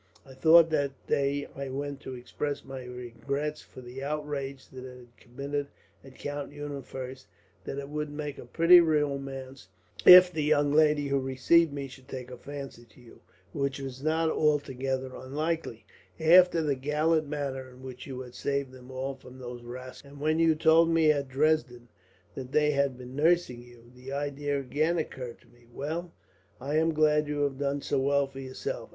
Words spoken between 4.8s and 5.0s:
had